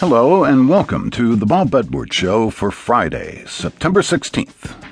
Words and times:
Hello, 0.00 0.44
and 0.44 0.68
welcome 0.68 1.10
to 1.10 1.34
the 1.34 1.44
Bob 1.44 1.74
Edwards 1.74 2.14
Show 2.14 2.50
for 2.50 2.70
Friday, 2.70 3.42
September 3.46 4.00
16th. 4.00 4.87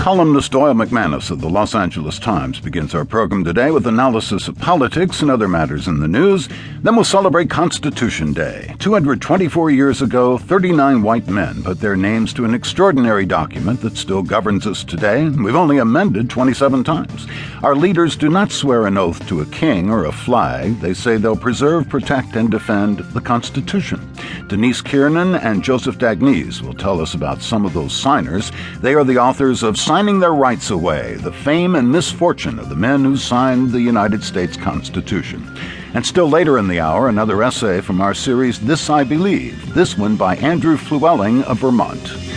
Columnist 0.00 0.52
Doyle 0.52 0.72
McManus 0.72 1.30
of 1.30 1.42
the 1.42 1.50
Los 1.50 1.74
Angeles 1.74 2.18
Times 2.18 2.58
begins 2.58 2.94
our 2.94 3.04
program 3.04 3.44
today 3.44 3.70
with 3.70 3.86
analysis 3.86 4.48
of 4.48 4.58
politics 4.58 5.20
and 5.20 5.30
other 5.30 5.46
matters 5.46 5.88
in 5.88 6.00
the 6.00 6.08
news. 6.08 6.48
Then 6.80 6.94
we'll 6.94 7.04
celebrate 7.04 7.50
Constitution 7.50 8.32
Day. 8.32 8.74
224 8.78 9.70
years 9.70 10.00
ago, 10.00 10.38
39 10.38 11.02
white 11.02 11.28
men 11.28 11.62
put 11.62 11.80
their 11.80 11.96
names 11.96 12.32
to 12.32 12.46
an 12.46 12.54
extraordinary 12.54 13.26
document 13.26 13.82
that 13.82 13.98
still 13.98 14.22
governs 14.22 14.66
us 14.66 14.84
today. 14.84 15.28
We've 15.28 15.54
only 15.54 15.76
amended 15.76 16.30
27 16.30 16.82
times. 16.82 17.26
Our 17.62 17.76
leaders 17.76 18.16
do 18.16 18.30
not 18.30 18.52
swear 18.52 18.86
an 18.86 18.96
oath 18.96 19.28
to 19.28 19.42
a 19.42 19.46
king 19.46 19.90
or 19.90 20.06
a 20.06 20.12
flag. 20.12 20.80
They 20.80 20.94
say 20.94 21.18
they'll 21.18 21.36
preserve, 21.36 21.90
protect, 21.90 22.36
and 22.36 22.50
defend 22.50 23.00
the 23.00 23.20
Constitution. 23.20 24.00
Denise 24.46 24.80
Kiernan 24.80 25.34
and 25.34 25.62
Joseph 25.62 25.98
D'Agnese 25.98 26.62
will 26.62 26.74
tell 26.74 27.00
us 27.00 27.14
about 27.14 27.42
some 27.42 27.64
of 27.64 27.72
those 27.72 27.92
signers. 27.94 28.52
They 28.80 28.94
are 28.94 29.04
the 29.04 29.18
authors 29.18 29.62
of 29.62 29.78
Signing 29.78 30.20
Their 30.20 30.34
Rights 30.34 30.70
Away 30.70 31.14
The 31.14 31.32
Fame 31.32 31.76
and 31.76 31.90
Misfortune 31.90 32.58
of 32.58 32.68
the 32.68 32.76
Men 32.76 33.04
Who 33.04 33.16
Signed 33.16 33.70
the 33.70 33.80
United 33.80 34.22
States 34.22 34.56
Constitution. 34.56 35.46
And 35.94 36.06
still 36.06 36.28
later 36.28 36.58
in 36.58 36.68
the 36.68 36.80
hour, 36.80 37.08
another 37.08 37.42
essay 37.42 37.80
from 37.80 38.00
our 38.00 38.14
series 38.14 38.60
This 38.60 38.88
I 38.88 39.04
Believe, 39.04 39.74
this 39.74 39.98
one 39.98 40.16
by 40.16 40.36
Andrew 40.36 40.76
Flewelling 40.76 41.42
of 41.44 41.58
Vermont. 41.58 42.29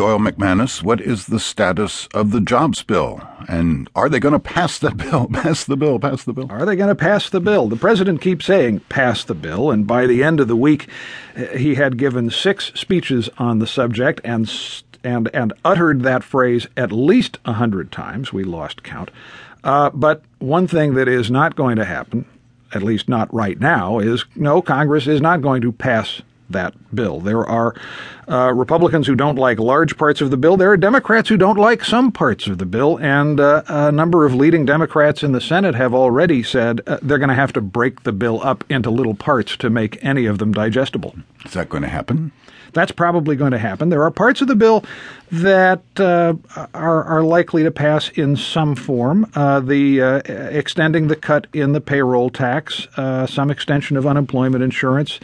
Doyle 0.00 0.18
McManus, 0.18 0.82
what 0.82 0.98
is 0.98 1.26
the 1.26 1.38
status 1.38 2.08
of 2.14 2.30
the 2.30 2.40
jobs 2.40 2.82
bill? 2.82 3.20
And 3.50 3.86
are 3.94 4.08
they 4.08 4.18
going 4.18 4.32
to 4.32 4.38
pass 4.38 4.78
the 4.78 4.92
bill? 4.92 5.28
Pass 5.30 5.64
the 5.64 5.76
bill, 5.76 5.98
pass 5.98 6.24
the 6.24 6.32
bill. 6.32 6.46
Are 6.48 6.64
they 6.64 6.74
going 6.74 6.88
to 6.88 6.94
pass 6.94 7.28
the 7.28 7.38
bill? 7.38 7.68
The 7.68 7.76
president 7.76 8.22
keeps 8.22 8.46
saying 8.46 8.80
pass 8.88 9.24
the 9.24 9.34
bill, 9.34 9.70
and 9.70 9.86
by 9.86 10.06
the 10.06 10.24
end 10.24 10.40
of 10.40 10.48
the 10.48 10.56
week, 10.56 10.88
he 11.54 11.74
had 11.74 11.98
given 11.98 12.30
six 12.30 12.72
speeches 12.74 13.28
on 13.36 13.58
the 13.58 13.66
subject 13.66 14.22
and 14.24 14.50
and 15.04 15.28
and 15.34 15.52
uttered 15.66 16.00
that 16.00 16.24
phrase 16.24 16.66
at 16.78 16.92
least 16.92 17.38
a 17.44 17.52
hundred 17.52 17.92
times. 17.92 18.32
We 18.32 18.42
lost 18.42 18.82
count. 18.82 19.10
Uh, 19.62 19.90
but 19.90 20.22
one 20.38 20.66
thing 20.66 20.94
that 20.94 21.08
is 21.08 21.30
not 21.30 21.56
going 21.56 21.76
to 21.76 21.84
happen, 21.84 22.24
at 22.72 22.82
least 22.82 23.06
not 23.06 23.32
right 23.34 23.60
now, 23.60 23.98
is 23.98 24.24
no, 24.34 24.62
Congress 24.62 25.06
is 25.06 25.20
not 25.20 25.42
going 25.42 25.60
to 25.60 25.72
pass 25.72 26.22
that 26.50 26.74
bill. 26.94 27.20
There 27.20 27.44
are 27.46 27.74
uh, 28.28 28.52
Republicans 28.54 29.06
who 29.06 29.14
don't 29.14 29.36
like 29.36 29.58
large 29.58 29.96
parts 29.96 30.20
of 30.20 30.30
the 30.30 30.36
bill. 30.36 30.56
There 30.56 30.70
are 30.70 30.76
Democrats 30.76 31.28
who 31.28 31.36
don't 31.36 31.58
like 31.58 31.84
some 31.84 32.12
parts 32.12 32.46
of 32.46 32.58
the 32.58 32.66
bill. 32.66 32.98
And 32.98 33.40
uh, 33.40 33.62
a 33.66 33.92
number 33.92 34.24
of 34.24 34.34
leading 34.34 34.64
Democrats 34.64 35.22
in 35.22 35.32
the 35.32 35.40
Senate 35.40 35.74
have 35.74 35.94
already 35.94 36.42
said 36.42 36.80
uh, 36.86 36.98
they're 37.02 37.18
going 37.18 37.28
to 37.28 37.34
have 37.34 37.52
to 37.54 37.60
break 37.60 38.02
the 38.02 38.12
bill 38.12 38.40
up 38.42 38.64
into 38.68 38.90
little 38.90 39.14
parts 39.14 39.56
to 39.58 39.70
make 39.70 40.02
any 40.04 40.26
of 40.26 40.38
them 40.38 40.52
digestible. 40.52 41.16
Is 41.44 41.52
that 41.54 41.68
going 41.68 41.82
to 41.82 41.88
happen? 41.88 42.32
That's 42.72 42.92
probably 42.92 43.36
going 43.36 43.52
to 43.52 43.58
happen. 43.58 43.88
There 43.88 44.04
are 44.04 44.10
parts 44.10 44.40
of 44.40 44.48
the 44.48 44.54
bill 44.54 44.84
that 45.32 45.82
uh, 45.98 46.34
are, 46.74 47.04
are 47.04 47.22
likely 47.22 47.62
to 47.62 47.70
pass 47.70 48.08
in 48.10 48.36
some 48.36 48.74
form. 48.74 49.30
Uh, 49.34 49.60
the 49.60 50.02
uh, 50.02 50.16
extending 50.26 51.08
the 51.08 51.16
cut 51.16 51.46
in 51.52 51.72
the 51.72 51.80
payroll 51.80 52.30
tax, 52.30 52.86
uh, 52.96 53.26
some 53.26 53.50
extension 53.50 53.96
of 53.96 54.06
unemployment 54.06 54.64
insurance, 54.64 55.20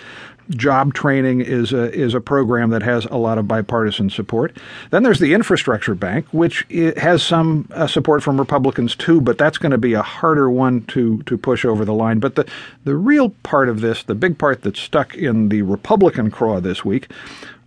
job 0.51 0.95
training 0.95 1.41
is 1.41 1.73
a, 1.73 1.93
is 1.93 2.15
a 2.15 2.21
program 2.21 2.71
that 2.71 2.83
has 2.83 3.05
a 3.07 3.17
lot 3.17 3.39
of 3.39 3.49
bipartisan 3.49 4.11
support. 4.11 4.57
Then 4.91 5.03
there's 5.03 5.19
the 5.19 5.35
infrastructure 5.35 5.95
bank, 5.95 6.27
which 6.31 6.65
has 6.97 7.23
some 7.23 7.69
uh, 7.73 7.87
support 7.87 8.23
from 8.23 8.39
Republicans 8.39 8.95
too, 8.95 9.21
but 9.21 9.39
that's 9.39 9.59
going 9.59 9.73
to 9.73 9.79
be 9.79 9.95
a 9.95 10.03
harder 10.03 10.51
one 10.51 10.85
to 10.87 11.23
to 11.25 11.37
push 11.37 11.65
over 11.65 11.85
the 11.85 11.95
line. 11.95 12.21
But 12.21 12.37
the 12.37 12.47
the 12.85 12.95
real 12.95 13.31
part 13.43 13.69
of 13.69 13.81
this, 13.81 14.03
the 14.03 14.15
big 14.15 14.39
part 14.39 14.63
that 14.63 14.77
stuck 14.77 15.15
in 15.15 15.49
the 15.49 15.63
Republican 15.63 16.31
craw 16.31 16.61
this 16.61 16.85
week, 16.85 17.09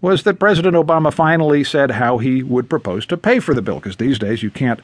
was 0.02 0.24
that 0.24 0.40
President 0.40 0.76
Obama 0.76 1.14
finally 1.14 1.64
said 1.64 1.92
how 1.92 2.18
he 2.18 2.42
would 2.42 2.70
propose 2.70 3.06
to 3.08 3.18
pay 3.18 3.40
for 3.40 3.54
the 3.54 3.62
bill, 3.62 3.76
because 3.76 3.98
these 3.98 4.18
days 4.18 4.42
you 4.44 4.50
can't 4.50 4.80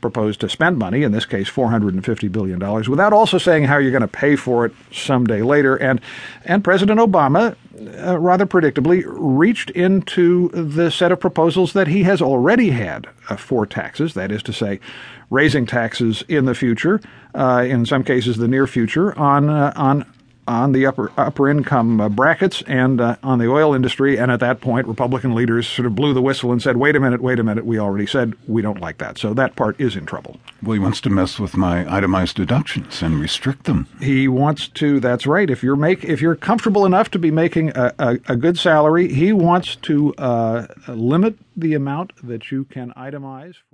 propose 0.00 0.36
to 0.38 0.48
spend 0.48 0.78
money, 0.78 1.02
in 1.02 1.12
this 1.12 1.26
case 1.26 1.50
$450 1.50 2.32
billion, 2.32 2.58
without 2.88 3.12
also 3.12 3.38
saying 3.38 3.64
how 3.64 3.78
you're 3.78 3.90
going 3.90 4.00
to 4.00 4.08
pay 4.08 4.36
for 4.36 4.64
it 4.64 4.72
someday 4.92 5.42
later. 5.42 5.76
And, 5.76 6.00
and 6.44 6.64
President 6.64 7.00
Obama, 7.00 7.56
uh, 7.98 8.18
rather 8.18 8.46
predictably, 8.46 9.02
reached 9.06 9.70
into 9.70 10.48
the 10.50 10.90
set 10.90 11.12
of 11.12 11.20
proposals 11.20 11.72
that 11.72 11.88
he 11.88 12.04
has 12.04 12.22
already 12.22 12.70
had 12.70 13.08
uh, 13.28 13.36
for 13.36 13.66
taxes, 13.66 14.14
that 14.14 14.32
is 14.32 14.42
to 14.44 14.52
say, 14.52 14.80
raising 15.28 15.66
taxes 15.66 16.24
in 16.28 16.44
the 16.44 16.54
future, 16.54 17.00
uh, 17.34 17.64
in 17.66 17.86
some 17.86 18.02
cases 18.02 18.36
the 18.36 18.48
near 18.48 18.66
future, 18.66 19.16
on, 19.18 19.48
uh, 19.48 19.72
on 19.76 20.06
on 20.50 20.72
the 20.72 20.84
upper 20.84 21.12
upper 21.16 21.48
income 21.48 22.00
uh, 22.00 22.08
brackets 22.08 22.60
and 22.66 23.00
uh, 23.00 23.16
on 23.22 23.38
the 23.38 23.48
oil 23.48 23.72
industry. 23.72 24.18
And 24.18 24.32
at 24.32 24.40
that 24.40 24.60
point, 24.60 24.88
Republican 24.88 25.32
leaders 25.34 25.68
sort 25.68 25.86
of 25.86 25.94
blew 25.94 26.12
the 26.12 26.20
whistle 26.20 26.50
and 26.50 26.60
said, 26.60 26.76
"Wait 26.76 26.96
a 26.96 27.00
minute, 27.00 27.22
wait 27.22 27.38
a 27.38 27.44
minute. 27.44 27.64
We 27.64 27.78
already 27.78 28.06
said 28.06 28.34
we 28.48 28.60
don't 28.60 28.80
like 28.80 28.98
that." 28.98 29.16
So 29.16 29.32
that 29.34 29.54
part 29.54 29.80
is 29.80 29.94
in 29.94 30.06
trouble. 30.06 30.38
Well, 30.60 30.72
he 30.72 30.80
wants 30.80 31.00
to 31.02 31.10
mess 31.10 31.38
with 31.38 31.56
my 31.56 31.90
itemized 31.90 32.36
deductions 32.36 33.00
and 33.00 33.20
restrict 33.20 33.64
them. 33.64 33.86
He 34.00 34.26
wants 34.26 34.66
to. 34.68 34.98
That's 34.98 35.26
right. 35.26 35.48
If 35.48 35.62
you're 35.62 35.76
make 35.76 36.04
if 36.04 36.20
you're 36.20 36.36
comfortable 36.36 36.84
enough 36.84 37.12
to 37.12 37.18
be 37.20 37.30
making 37.30 37.70
a, 37.76 37.94
a, 37.98 38.18
a 38.28 38.36
good 38.36 38.58
salary, 38.58 39.12
he 39.12 39.32
wants 39.32 39.76
to 39.76 40.12
uh, 40.16 40.66
limit 40.88 41.36
the 41.56 41.74
amount 41.74 42.12
that 42.26 42.50
you 42.50 42.64
can 42.64 42.92
itemize. 42.96 43.56